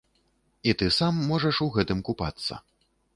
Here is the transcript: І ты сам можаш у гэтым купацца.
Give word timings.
І 0.69 0.73
ты 0.79 0.87
сам 0.99 1.19
можаш 1.31 1.55
у 1.65 1.67
гэтым 1.75 2.01
купацца. 2.09 2.59